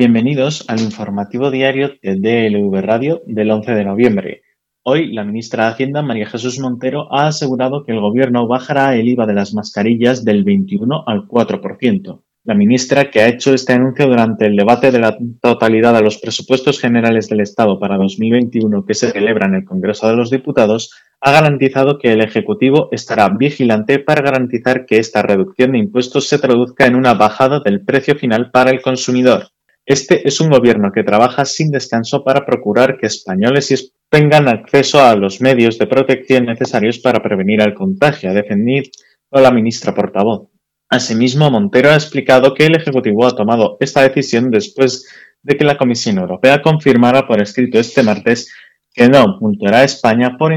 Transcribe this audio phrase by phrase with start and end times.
[0.00, 4.42] Bienvenidos al informativo diario de DLV Radio del 11 de noviembre.
[4.82, 9.06] Hoy, la ministra de Hacienda, María Jesús Montero, ha asegurado que el Gobierno bajará el
[9.08, 12.22] IVA de las mascarillas del 21 al 4%.
[12.44, 16.16] La ministra, que ha hecho este anuncio durante el debate de la totalidad de los
[16.16, 20.94] presupuestos generales del Estado para 2021 que se celebra en el Congreso de los Diputados,
[21.20, 26.38] ha garantizado que el Ejecutivo estará vigilante para garantizar que esta reducción de impuestos se
[26.38, 29.48] traduzca en una bajada del precio final para el consumidor.
[29.90, 35.16] Este es un gobierno que trabaja sin descanso para procurar que españoles tengan acceso a
[35.16, 38.84] los medios de protección necesarios para prevenir el contagio, ha defendido
[39.32, 40.46] la ministra portavoz.
[40.88, 45.08] Asimismo, Montero ha explicado que el Ejecutivo ha tomado esta decisión después
[45.42, 48.48] de que la Comisión Europea confirmara por escrito este martes
[48.94, 50.52] que no multará a España por,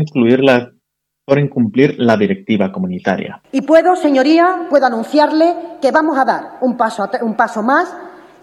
[1.25, 3.41] por incumplir la directiva comunitaria.
[3.51, 7.91] Y puedo, señoría, puedo anunciarle que vamos a dar un paso, un paso más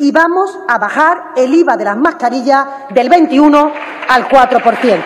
[0.01, 3.73] y vamos a bajar el IVA de las mascarillas del 21
[4.09, 5.05] al 4%.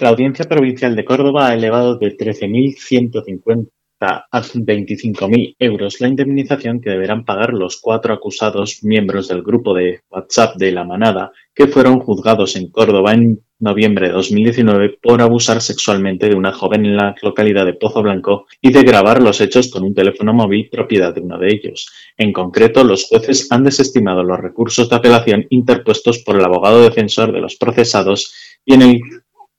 [0.00, 3.68] La Audiencia Provincial de Córdoba ha elevado de 13.150
[4.00, 10.00] a 25.000 euros la indemnización que deberán pagar los cuatro acusados miembros del grupo de
[10.10, 15.60] WhatsApp de La Manada que fueron juzgados en Córdoba en noviembre de 2019 por abusar
[15.60, 19.70] sexualmente de una joven en la localidad de Pozo Blanco y de grabar los hechos
[19.70, 21.90] con un teléfono móvil propiedad de uno de ellos.
[22.16, 27.32] En concreto, los jueces han desestimado los recursos de apelación interpuestos por el abogado defensor
[27.32, 28.32] de los procesados
[28.64, 29.00] y en el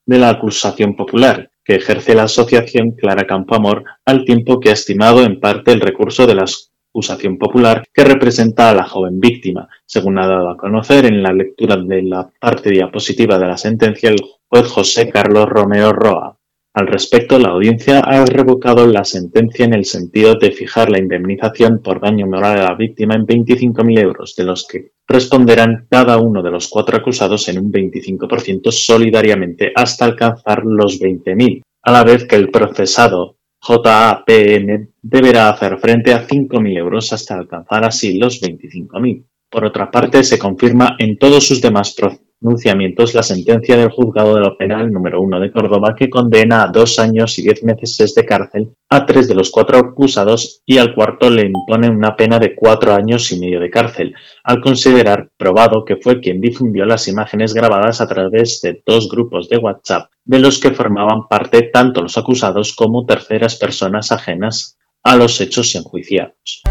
[0.04, 4.74] de la acusación popular, que ejerce la asociación Clara Campo Amor, al tiempo que ha
[4.74, 6.46] estimado en parte el recurso de la
[6.92, 11.32] acusación popular que representa a la joven víctima, según ha dado a conocer en la
[11.32, 16.38] lectura de la parte diapositiva de la sentencia el juez José Carlos Romero Roa.
[16.74, 21.82] Al respecto, la audiencia ha revocado la sentencia en el sentido de fijar la indemnización
[21.84, 26.42] por daño moral a la víctima en 25.000 euros, de los que responderán cada uno
[26.42, 32.24] de los cuatro acusados en un 25% solidariamente hasta alcanzar los 20.000, a la vez
[32.26, 39.26] que el procesado JAPN deberá hacer frente a 5.000 euros hasta alcanzar así los 25.000.
[39.50, 41.94] Por otra parte, se confirma en todos sus demás
[42.42, 46.68] pronunciamientos la sentencia del juzgado de lo penal número 1 de Córdoba que condena a
[46.68, 50.96] dos años y diez meses de cárcel a tres de los cuatro acusados y al
[50.96, 55.86] cuarto le impone una pena de cuatro años y medio de cárcel, al considerar probado
[55.86, 60.40] que fue quien difundió las imágenes grabadas a través de dos grupos de WhatsApp de
[60.40, 66.64] los que formaban parte tanto los acusados como terceras personas ajenas a los hechos enjuiciados.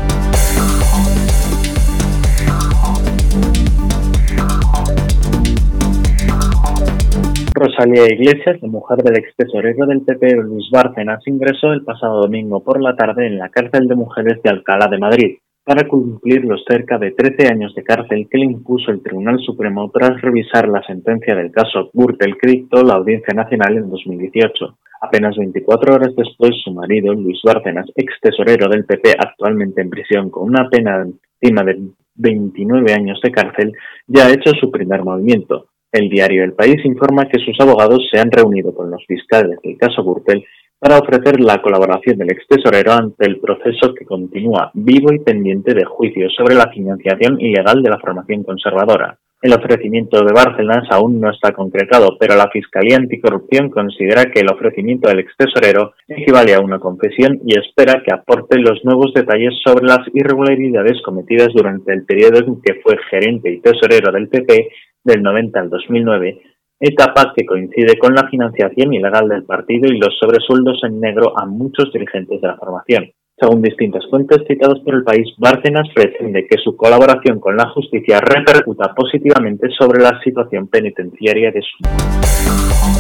[7.60, 12.64] Rosalía Iglesias, la mujer del ex tesorero del PP Luis Bárcenas, ingresó el pasado domingo
[12.64, 16.64] por la tarde en la cárcel de mujeres de Alcalá de Madrid para cumplir los
[16.66, 20.82] cerca de 13 años de cárcel que le impuso el Tribunal Supremo tras revisar la
[20.84, 24.78] sentencia del caso Gürtel Cripto, la Audiencia Nacional, en 2018.
[25.02, 30.30] Apenas 24 horas después, su marido, Luis Bárcenas, ex tesorero del PP, actualmente en prisión
[30.30, 31.06] con una pena
[31.42, 31.78] encima de
[32.14, 33.74] 29 años de cárcel,
[34.06, 38.18] ya ha hecho su primer movimiento el diario El País informa que sus abogados se
[38.18, 40.44] han reunido con los fiscales del caso Gürtel
[40.78, 45.74] para ofrecer la colaboración del ex tesorero ante el proceso que continúa vivo y pendiente
[45.74, 49.18] de juicio sobre la financiación ilegal de la formación conservadora.
[49.42, 54.50] El ofrecimiento de Bárcenas aún no está concretado, pero la Fiscalía Anticorrupción considera que el
[54.50, 59.54] ofrecimiento del ex tesorero equivale a una confesión y espera que aporte los nuevos detalles
[59.64, 64.68] sobre las irregularidades cometidas durante el periodo en que fue gerente y tesorero del PP
[65.04, 66.40] del 90 al 2009,
[66.80, 71.46] etapa que coincide con la financiación ilegal del partido y los sobresueldos en negro a
[71.46, 73.10] muchos dirigentes de la formación.
[73.40, 78.20] Según distintas fuentes citadas por el país, Bárcenas pretende que su colaboración con la justicia
[78.20, 82.99] repercuta positivamente sobre la situación penitenciaria de su.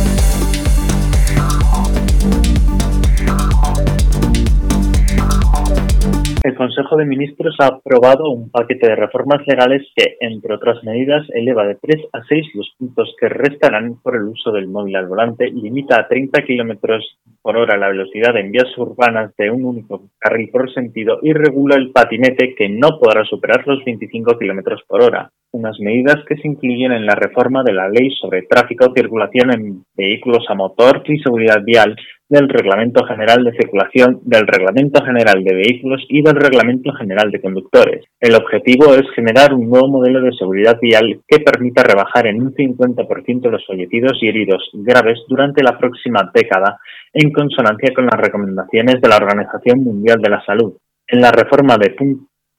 [6.42, 11.28] El Consejo de Ministros ha aprobado un paquete de reformas legales que, entre otras medidas,
[11.34, 15.06] eleva de 3 a 6 los puntos que restarán por el uso del móvil al
[15.06, 20.08] volante, limita a 30 kilómetros por hora la velocidad en vías urbanas de un único
[20.18, 25.02] carril por sentido y regula el patinete que no podrá superar los 25 kilómetros por
[25.02, 25.30] hora.
[25.52, 29.84] Unas medidas que se incluyen en la reforma de la Ley sobre Tráfico, Circulación en
[29.94, 31.96] Vehículos a Motor y Seguridad Vial
[32.30, 37.40] del Reglamento General de Circulación, del Reglamento General de Vehículos y del Reglamento General de
[37.40, 38.04] Conductores.
[38.20, 42.54] El objetivo es generar un nuevo modelo de seguridad vial que permita rebajar en un
[42.54, 46.78] 50% los fallecidos y heridos graves durante la próxima década,
[47.12, 50.74] en consonancia con las recomendaciones de la Organización Mundial de la Salud.
[51.08, 51.96] En la reforma de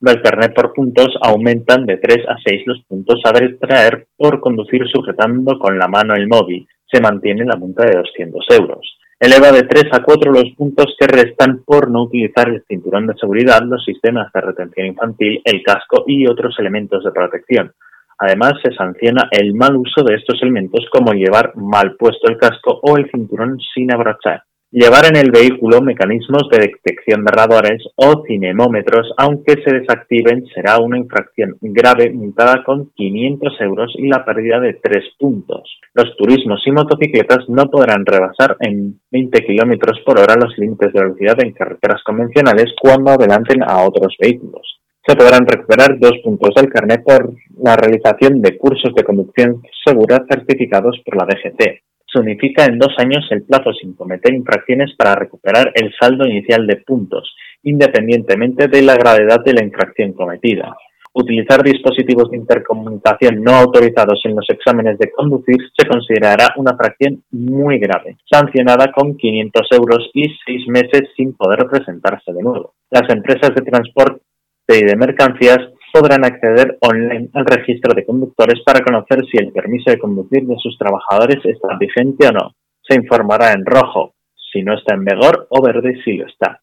[0.00, 4.82] del carnet por puntos aumentan de 3 a 6 los puntos a traer por conducir
[4.92, 6.66] sujetando con la mano el móvil.
[6.90, 8.98] Se mantiene la multa de 200 euros.
[9.24, 13.14] Eleva de 3 a 4 los puntos que restan por no utilizar el cinturón de
[13.14, 17.72] seguridad, los sistemas de retención infantil, el casco y otros elementos de protección.
[18.18, 22.80] Además, se sanciona el mal uso de estos elementos como llevar mal puesto el casco
[22.82, 24.42] o el cinturón sin abrochar.
[24.74, 30.78] Llevar en el vehículo mecanismos de detección de radores o cinemómetros, aunque se desactiven, será
[30.78, 35.78] una infracción grave multada con 500 euros y la pérdida de 3 puntos.
[35.92, 41.00] Los turismos y motocicletas no podrán rebasar en 20 km por hora los límites de
[41.02, 44.80] velocidad en carreteras convencionales cuando adelanten a otros vehículos.
[45.06, 50.24] Se podrán recuperar dos puntos del carnet por la realización de cursos de conducción segura
[50.30, 55.14] certificados por la DGT se unifica en dos años el plazo sin cometer infracciones para
[55.14, 60.76] recuperar el saldo inicial de puntos, independientemente de la gravedad de la infracción cometida.
[61.14, 67.22] Utilizar dispositivos de intercomunicación no autorizados en los exámenes de conducir se considerará una fracción
[67.30, 72.74] muy grave, sancionada con 500 euros y seis meses sin poder presentarse de nuevo.
[72.90, 74.22] Las empresas de transporte
[74.68, 75.58] y de mercancías
[75.92, 80.56] podrán acceder online al registro de conductores para conocer si el permiso de conducir de
[80.58, 82.54] sus trabajadores está vigente o no.
[82.82, 84.14] Se informará en rojo
[84.52, 86.60] si no está en vigor o verde si lo está.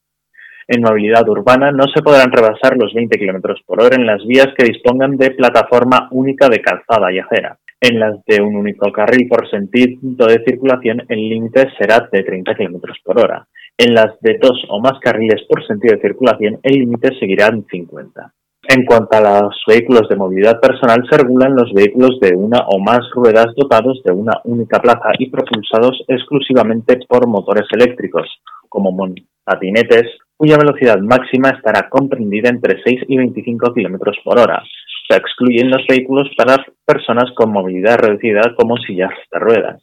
[0.68, 4.50] En movilidad urbana no se podrán rebasar los 20 km por hora en las vías
[4.56, 7.58] que dispongan de plataforma única de calzada y acera.
[7.82, 12.54] En las de un único carril por sentido de circulación el límite será de 30
[12.56, 13.48] km por hora.
[13.78, 17.66] En las de dos o más carriles por sentido de circulación el límite seguirá en
[17.66, 18.34] 50.
[18.72, 22.78] En cuanto a los vehículos de movilidad personal, se regulan los vehículos de una o
[22.78, 28.28] más ruedas dotados de una única plaza y propulsados exclusivamente por motores eléctricos,
[28.70, 28.96] como
[29.44, 30.04] patinetes,
[30.38, 34.62] cuya velocidad máxima estará comprendida entre 6 y 25 km por hora.
[35.10, 39.82] Se excluyen los vehículos para personas con movilidad reducida como sillas de ruedas.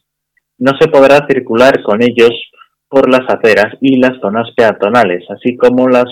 [0.59, 2.31] No se podrá circular con ellos
[2.87, 6.05] por las aceras y las zonas peatonales, así como las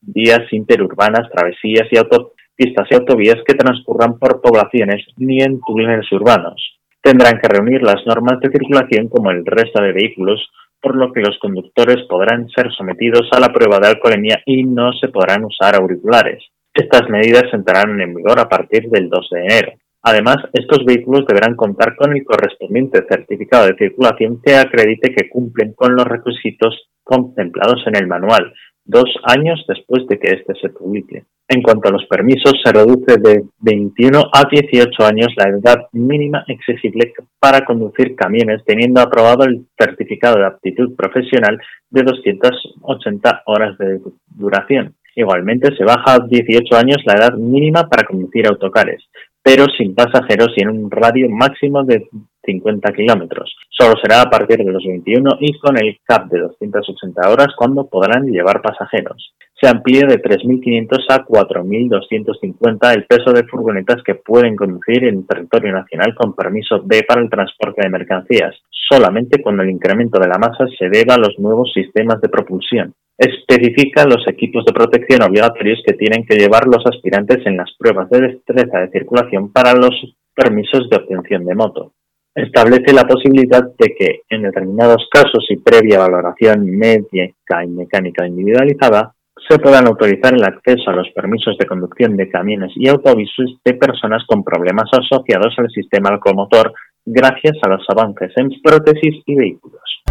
[0.00, 6.78] vías interurbanas, travesías y autopistas y autovías que transcurran por poblaciones ni en túneles urbanos.
[7.02, 10.40] Tendrán que reunir las normas de circulación como el resto de vehículos,
[10.80, 14.92] por lo que los conductores podrán ser sometidos a la prueba de alcoholemia y no
[14.92, 16.42] se podrán usar auriculares.
[16.74, 19.72] Estas medidas entrarán en vigor a partir del 2 de enero.
[20.02, 25.72] Además, estos vehículos deberán contar con el correspondiente certificado de circulación que acredite que cumplen
[25.74, 28.52] con los requisitos contemplados en el manual,
[28.88, 31.24] dos años después de que éste se publique.
[31.46, 36.44] En cuanto a los permisos, se reduce de 21 a 18 años la edad mínima
[36.48, 44.00] exigible para conducir camiones, teniendo aprobado el certificado de aptitud profesional de 280 horas de
[44.26, 44.94] duración.
[45.14, 49.02] Igualmente, se baja a 18 años la edad mínima para conducir autocares,
[49.42, 52.06] pero sin pasajeros y en un radio máximo de
[52.48, 53.54] 50 kilómetros.
[53.68, 57.86] Solo será a partir de los 21 y con el CAP de 280 horas cuando
[57.86, 59.34] podrán llevar pasajeros.
[59.60, 65.72] Se amplía de 3.500 a 4.250 el peso de furgonetas que pueden conducir en territorio
[65.72, 68.54] nacional con permiso B para el transporte de mercancías,
[68.88, 72.94] solamente cuando el incremento de la masa se deba a los nuevos sistemas de propulsión.
[73.18, 78.08] Especifica los equipos de protección obligatorios que tienen que llevar los aspirantes en las pruebas
[78.10, 79.92] de destreza de circulación para los
[80.36, 81.92] permisos de obtención de moto
[82.34, 89.14] establece la posibilidad de que, en determinados casos y previa valoración médica y mecánica individualizada,
[89.48, 93.74] se puedan autorizar el acceso a los permisos de conducción de camiones y autobuses de
[93.74, 96.72] personas con problemas asociados al sistema locomotor
[97.06, 100.02] gracias a los avances en prótesis y vehículos.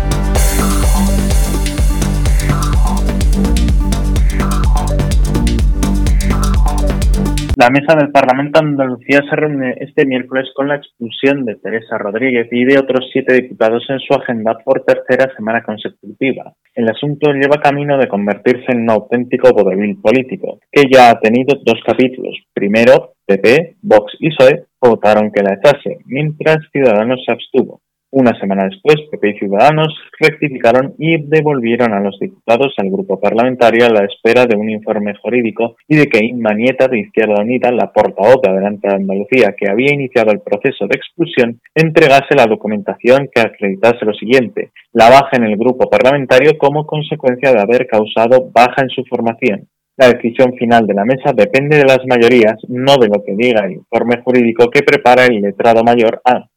[7.59, 12.47] La mesa del Parlamento Andalucía se reúne este miércoles con la expulsión de Teresa Rodríguez
[12.51, 16.53] y de otros siete diputados en su agenda por tercera semana consecutiva.
[16.75, 21.55] El asunto lleva camino de convertirse en un auténtico vodevil político, que ya ha tenido
[21.65, 22.37] dos capítulos.
[22.53, 27.81] Primero, PP, Vox y PSOE votaron que la echase, mientras Ciudadanos se abstuvo.
[28.09, 33.85] Una semana después, PP y Ciudadanos rectificaron y devolvieron a los diputados al grupo parlamentario
[33.85, 37.69] a la espera de un informe jurídico y de que Inma Nieta de Izquierda Unida,
[37.69, 43.27] la portavoz de Adelante Andalucía, que había iniciado el proceso de expulsión, entregase la documentación
[43.33, 48.49] que acreditase lo siguiente, la baja en el grupo parlamentario como consecuencia de haber causado
[48.53, 49.67] baja en su formación.
[49.97, 53.65] La decisión final de la mesa depende de las mayorías, no de lo que diga
[53.65, 56.47] el informe jurídico que prepara el letrado mayor A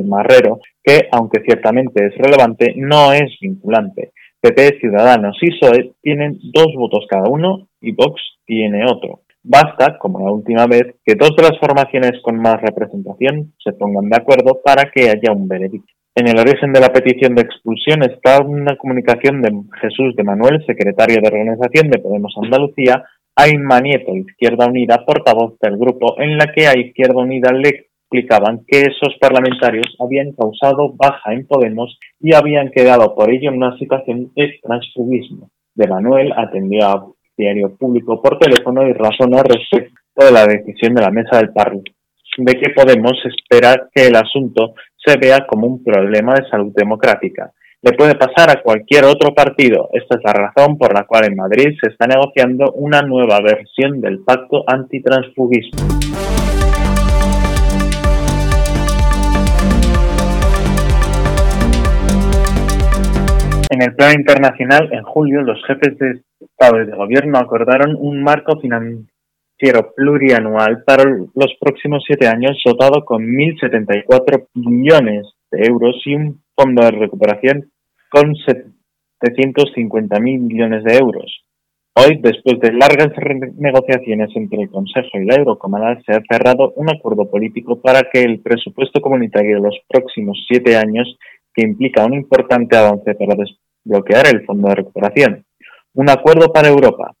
[0.00, 4.12] Marrero, que, aunque ciertamente es relevante, no es vinculante.
[4.40, 9.20] PP, Ciudadanos y PSOE tienen dos votos cada uno y Vox tiene otro.
[9.44, 14.08] Basta, como la última vez, que dos de las formaciones con más representación se pongan
[14.08, 15.92] de acuerdo para que haya un veredicto.
[16.14, 20.64] En el origen de la petición de expulsión está una comunicación de Jesús de Manuel,
[20.66, 26.36] secretario de organización de Podemos Andalucía, a Inma Nieto, Izquierda Unida, portavoz del grupo, en
[26.36, 31.98] la que a Izquierda Unida le explicaban que esos parlamentarios habían causado baja en Podemos
[32.20, 35.50] y habían quedado por ello en una situación de transfugismo.
[35.74, 41.02] De Manuel atendió a diario público por teléfono y razonó respecto de la decisión de
[41.02, 41.92] la mesa del Parlamento
[42.38, 47.52] de que Podemos espera que el asunto se vea como un problema de salud democrática.
[47.82, 49.90] Le puede pasar a cualquier otro partido.
[49.92, 54.00] Esta es la razón por la cual en Madrid se está negociando una nueva versión
[54.00, 55.78] del pacto antitransfugismo.
[63.72, 68.22] En el plano internacional, en julio, los jefes de Estado y de Gobierno acordaron un
[68.22, 76.14] marco financiero plurianual para los próximos siete años dotado con 1.074 millones de euros y
[76.14, 77.70] un fondo de recuperación
[78.10, 81.42] con 750.000 millones de euros.
[81.94, 83.12] Hoy, después de largas
[83.56, 88.20] negociaciones entre el Consejo y la Eurocámara, se ha cerrado un acuerdo político para que
[88.20, 91.16] el presupuesto comunitario de los próximos siete años
[91.54, 95.44] que implica un importante avance para desbloquear el Fondo de Recuperación.
[95.94, 97.14] Un acuerdo para Europa.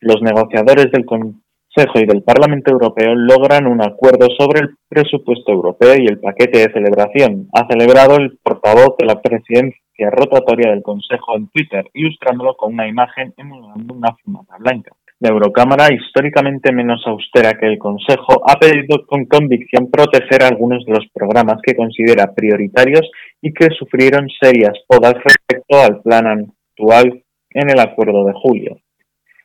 [0.00, 5.94] Los negociadores del Consejo y del Parlamento Europeo logran un acuerdo sobre el presupuesto europeo
[5.96, 7.48] y el paquete de celebración.
[7.52, 12.88] Ha celebrado el portavoz de la presidencia rotatoria del Consejo en Twitter, ilustrándolo con una
[12.88, 14.92] imagen emulando una fumata blanca.
[15.22, 20.94] La Eurocámara, históricamente menos austera que el Consejo, ha pedido con convicción proteger algunos de
[20.94, 23.08] los programas que considera prioritarios
[23.40, 28.80] y que sufrieron serias podas respecto al plan actual en el acuerdo de julio.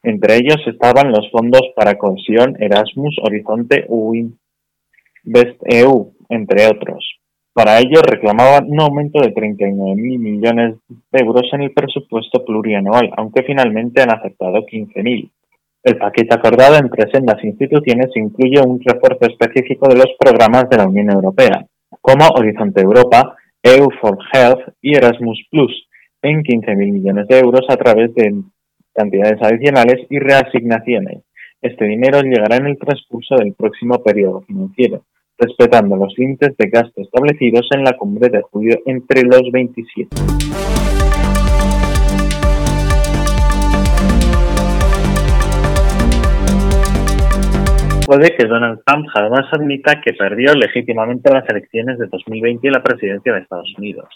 [0.01, 7.19] Entre ellos estaban los fondos para cohesión, Erasmus, Horizonte o EU, entre otros.
[7.53, 13.43] Para ello reclamaban un aumento de 39.000 millones de euros en el presupuesto plurianual, aunque
[13.43, 15.29] finalmente han aceptado 15.000.
[15.87, 20.85] El paquete acordado entre sendas instituciones incluye un refuerzo específico de los programas de la
[20.85, 21.65] Unión Europea,
[22.01, 25.87] como Horizonte Europa, EU for Health y Erasmus Plus,
[26.21, 28.33] en 15.000 millones de euros a través de
[28.93, 31.23] cantidades adicionales y reasignaciones.
[31.61, 35.05] Este dinero llegará en el transcurso del próximo periodo financiero,
[35.37, 40.09] respetando los límites de gasto establecidos en la cumbre de julio entre los 27.
[48.07, 52.81] Puede que Donald Trump jamás admita que perdió legítimamente las elecciones de 2020 y la
[52.81, 54.07] presidencia de Estados Unidos.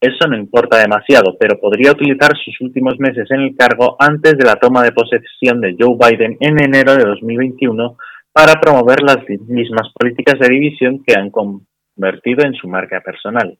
[0.00, 4.44] Eso no importa demasiado, pero podría utilizar sus últimos meses en el cargo antes de
[4.44, 7.96] la toma de posesión de Joe Biden en enero de 2021
[8.32, 13.56] para promover las mismas políticas de división que han convertido en su marca personal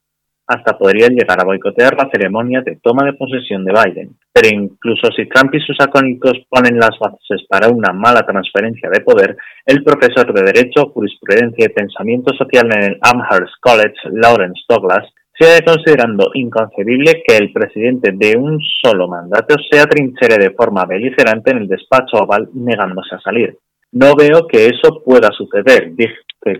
[0.47, 4.17] hasta podrían llegar a boicotear la ceremonia de toma de posesión de Biden.
[4.33, 9.01] Pero incluso si Trump y sus acónitos ponen las bases para una mala transferencia de
[9.01, 15.05] poder, el profesor de Derecho, Jurisprudencia y Pensamiento Social en el Amherst College, Lawrence Douglas,
[15.39, 21.51] sigue considerando inconcebible que el presidente de un solo mandato sea trinchere de forma beligerante
[21.51, 23.59] en el despacho oval negándose a salir.
[23.99, 26.13] No veo que eso pueda suceder, dijo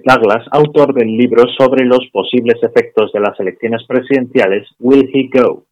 [0.07, 5.65] Douglas, autor del libro sobre los posibles efectos de las elecciones presidenciales, Will He Go?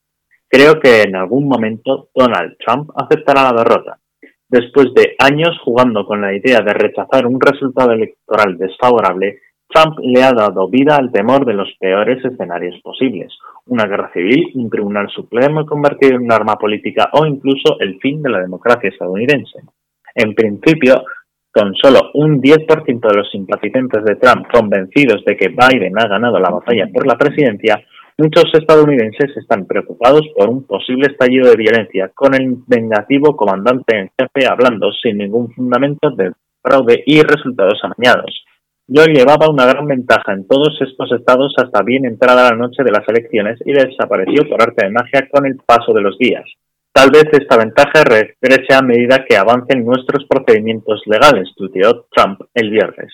[0.46, 3.98] Creo que en algún momento Donald Trump aceptará la derrota.
[4.46, 10.22] Después de años jugando con la idea de rechazar un resultado electoral desfavorable, Trump le
[10.22, 13.32] ha dado vida al temor de los peores escenarios posibles,
[13.68, 18.22] una guerra civil, un tribunal supremo convertido en un arma política o incluso el fin
[18.22, 19.60] de la democracia estadounidense.
[20.14, 21.02] En principio,
[21.54, 26.40] con solo un 10% de los simpatizantes de Trump convencidos de que Biden ha ganado
[26.40, 27.80] la batalla por la presidencia,
[28.18, 34.10] muchos estadounidenses están preocupados por un posible estallido de violencia, con el vengativo comandante en
[34.18, 38.44] jefe hablando sin ningún fundamento de fraude y resultados amañados.
[38.88, 42.90] Yo llevaba una gran ventaja en todos estos estados hasta bien entrada la noche de
[42.90, 46.44] las elecciones y desapareció por arte de magia con el paso de los días.
[46.94, 52.70] Tal vez esta ventaja regrese a medida que avancen nuestros procedimientos legales, tuiteó Trump el
[52.70, 53.12] viernes.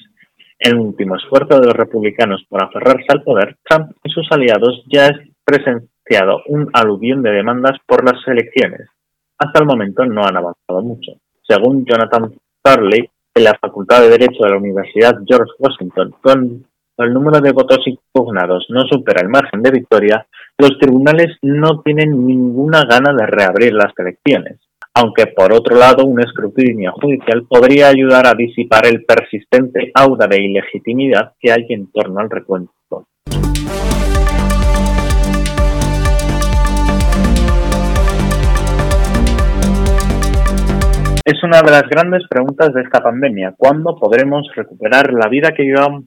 [0.58, 5.06] En último esfuerzo de los republicanos por aferrarse al poder, Trump y sus aliados ya
[5.06, 8.86] han presenciado un aluvión de demandas por las elecciones.
[9.38, 11.12] Hasta el momento no han avanzado mucho.
[11.48, 16.66] Según Jonathan Farley, de la Facultad de Derecho de la Universidad George Washington, con
[16.98, 20.26] el número de votos impugnados no supera el margen de victoria,
[20.60, 24.60] los tribunales no tienen ninguna gana de reabrir las elecciones,
[24.94, 30.42] aunque por otro lado un escrutinio judicial podría ayudar a disipar el persistente aura de
[30.42, 32.72] ilegitimidad que hay en torno al recuento.
[41.24, 43.54] Es una de las grandes preguntas de esta pandemia.
[43.56, 46.04] ¿Cuándo podremos recuperar la vida que llevamos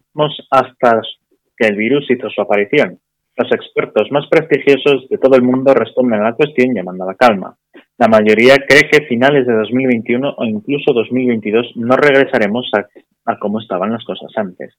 [0.51, 1.01] hasta
[1.55, 2.99] que el virus hizo su aparición?
[3.35, 7.15] Los expertos más prestigiosos de todo el mundo responden a la cuestión llamando a la
[7.15, 7.57] calma.
[7.97, 12.85] La mayoría cree que finales de 2021 o incluso 2022 no regresaremos a,
[13.31, 14.75] a cómo estaban las cosas antes.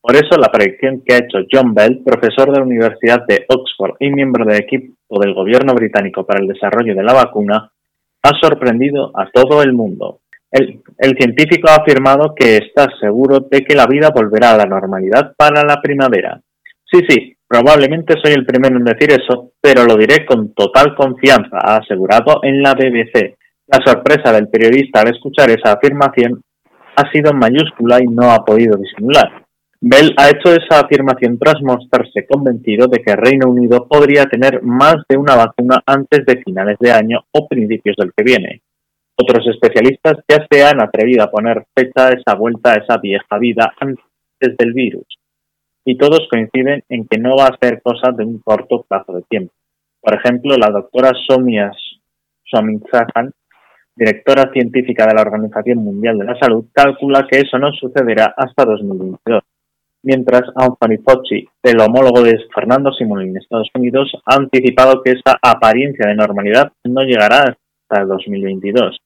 [0.00, 3.96] Por eso la predicción que ha hecho John Bell, profesor de la Universidad de Oxford
[4.00, 7.70] y miembro del equipo del gobierno británico para el desarrollo de la vacuna,
[8.22, 10.20] ha sorprendido a todo el mundo.
[10.50, 14.64] El, el, científico ha afirmado que está seguro de que la vida volverá a la
[14.64, 16.40] normalidad para la primavera.
[16.90, 21.58] Sí, sí, Probablemente soy el primero en decir eso, pero lo diré con total confianza,
[21.60, 23.36] ha asegurado en la BBC.
[23.66, 26.40] La sorpresa del periodista al escuchar esa afirmación
[26.94, 29.44] ha sido mayúscula y no ha podido disimular.
[29.80, 34.98] Bell ha hecho esa afirmación tras mostrarse convencido de que Reino Unido podría tener más
[35.08, 38.62] de una vacuna antes de finales de año o principios del que viene.
[39.16, 43.38] Otros especialistas ya se han atrevido a poner fecha a esa vuelta a esa vieja
[43.40, 45.19] vida antes del virus
[45.84, 49.22] y todos coinciden en que no va a ser cosa de un corto plazo de
[49.22, 49.52] tiempo.
[50.00, 51.72] Por ejemplo, la doctora Somia
[52.44, 53.32] Swaminathan,
[53.94, 58.64] directora científica de la Organización Mundial de la Salud, calcula que eso no sucederá hasta
[58.64, 59.42] 2022,
[60.02, 65.38] mientras Anthony Fauci, el homólogo de Fernando Simón en Estados Unidos, ha anticipado que esa
[65.42, 67.56] apariencia de normalidad no llegará
[67.88, 68.98] hasta el 2022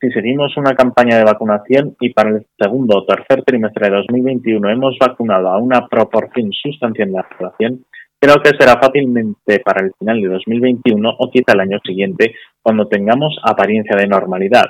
[0.00, 4.70] si seguimos una campaña de vacunación y para el segundo o tercer trimestre de 2021
[4.70, 7.84] hemos vacunado a una proporción sustancial de la población,
[8.20, 12.88] creo que será fácilmente para el final de 2021 o quizá el año siguiente cuando
[12.88, 14.66] tengamos apariencia de normalidad.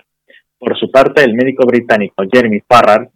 [0.58, 3.10] Por su parte, el médico británico Jeremy Farrar,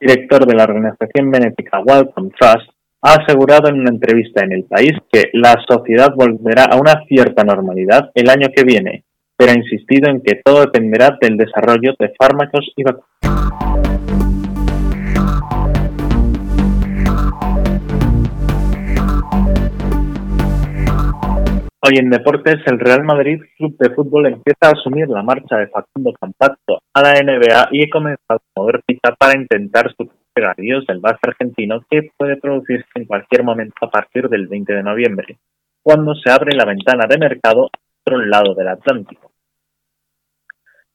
[0.00, 2.70] director de la organización benéfica Wellcome Trust,
[3.02, 7.44] ha asegurado en una entrevista en El País que la sociedad volverá a una cierta
[7.44, 9.04] normalidad el año que viene
[9.40, 13.06] pero ha insistido en que todo dependerá del desarrollo de fármacos y vacunas.
[21.82, 25.68] Hoy en deportes, el Real Madrid Club de Fútbol empieza a asumir la marcha de
[25.68, 30.86] Facundo Campazzo a la NBA y ha comenzado a mover ficha para intentar su adiós
[30.86, 35.38] del base argentino que puede producirse en cualquier momento a partir del 20 de noviembre,
[35.82, 39.29] cuando se abre la ventana de mercado a otro lado del Atlántico.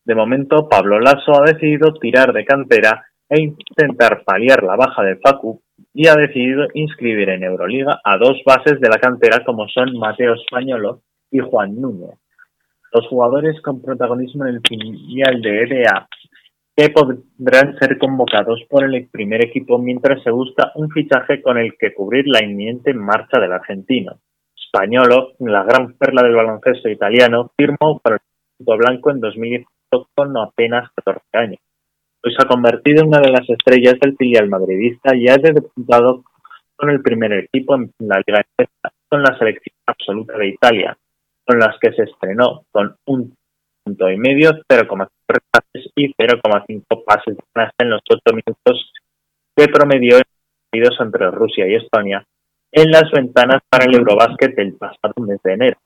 [0.05, 5.17] De momento, Pablo Lasso ha decidido tirar de cantera e intentar paliar la baja de
[5.17, 5.63] Facu
[5.93, 10.35] y ha decidido inscribir en Euroliga a dos bases de la cantera como son Mateo
[10.35, 12.19] Españolo y Juan Núñez.
[12.93, 16.07] Los jugadores con protagonismo en el filial de EDA
[16.75, 21.75] que podrán ser convocados por el primer equipo mientras se busca un fichaje con el
[21.79, 24.19] que cubrir la inminente marcha del argentino.
[24.55, 28.21] Españolo, la gran perla del baloncesto italiano, firmó para el
[28.59, 29.21] equipo blanco en
[29.95, 31.59] 2010 con apenas 14 años.
[32.23, 36.23] Hoy se ha convertido en una de las estrellas del filial madridista y ha debutado
[36.75, 38.43] con el primer equipo en la Liga
[39.09, 40.97] con la selección absoluta de Italia,
[41.45, 43.35] con las que se estrenó con un
[43.83, 45.07] punto y medio, 0,5
[45.51, 47.37] pases y 0,5 pases
[47.77, 48.91] en los 8 minutos
[49.55, 50.23] que promedió en
[50.71, 52.25] partidos entre Rusia y Estonia
[52.71, 55.77] en las ventanas para el Eurobásquet del pasado mes de enero.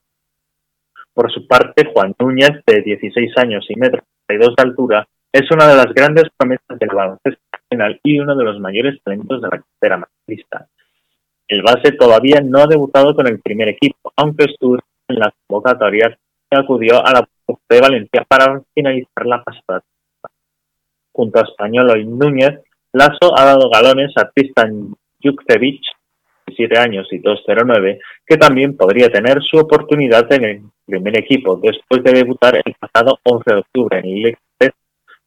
[1.20, 5.76] Por su parte, Juan Núñez, de 16 años y metro de altura, es una de
[5.76, 9.98] las grandes promesas del baloncesto nacional y uno de los mayores talentos de la cartera
[9.98, 10.70] madridista.
[11.46, 14.78] El base todavía no ha debutado con el primer equipo, aunque estuvo
[15.10, 16.18] en la convocatoria
[16.50, 17.28] que acudió a la
[17.70, 19.84] de Valencia para finalizar la pasada.
[21.12, 22.62] Junto a Españolo y Núñez,
[22.94, 25.99] Lasso ha dado galones a Tristan Jukcevic 17
[26.78, 32.14] años y 2.09, que también podría tener su oportunidad en el primer equipo después de
[32.14, 34.38] debutar el pasado 11 de octubre en el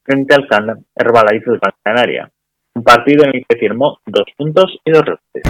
[0.04, 2.30] frente al Can Herbalife de Gran Canaria.
[2.74, 5.42] un partido en el que firmó dos puntos y dos rebotes.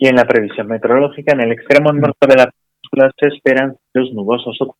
[0.00, 4.12] Y en la previsión meteorológica, en el extremo norte de la península se esperan los
[4.12, 4.76] nubosos o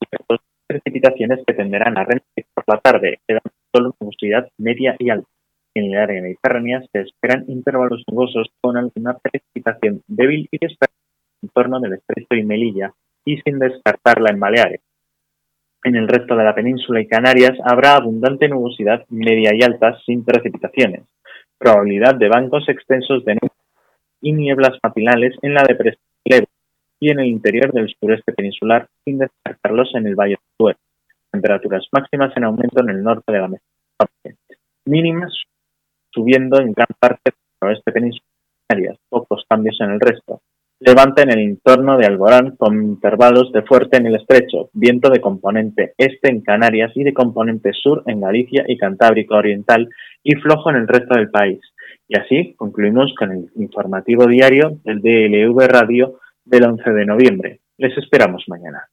[0.69, 5.29] precipitaciones que tenderán a rendir por la tarde, quedando solo nubosidad media y alta.
[5.75, 10.95] En el área mediterránea se esperan intervalos nubosos con alguna precipitación débil y dispersa
[11.43, 12.93] en torno del estrecho y Melilla
[13.25, 14.81] y sin descartarla en Baleares.
[15.85, 20.25] En el resto de la península y Canarias habrá abundante nubosidad media y alta sin
[20.25, 21.03] precipitaciones,
[21.57, 23.57] probabilidad de bancos extensos de nubes
[24.21, 26.08] y nieblas matinales en la depresión
[27.01, 30.79] y en el interior del sureste peninsular, sin descartarlos en el Valle del Duero.
[31.31, 33.65] Temperaturas máximas en aumento en el norte de la mesa.
[34.87, 35.33] Mínimas
[36.11, 40.41] subiendo en gran parte del oeste peninsular, pocos cambios en el resto.
[40.81, 45.21] Levanta en el entorno de Alborán con intervalos de fuerte en el estrecho, viento de
[45.21, 49.89] componente este en Canarias y de componente sur en Galicia y Cantábrico Oriental
[50.23, 51.61] y flojo en el resto del país.
[52.07, 57.61] Y así concluimos con el informativo diario del DLV Radio del 11 de noviembre.
[57.77, 58.89] Les esperamos mañana.